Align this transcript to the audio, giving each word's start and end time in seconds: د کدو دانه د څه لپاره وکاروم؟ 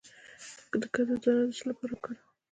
د 0.81 0.83
کدو 0.93 1.13
دانه 1.23 1.45
د 1.49 1.53
څه 1.57 1.63
لپاره 1.69 1.91
وکاروم؟ 1.95 2.21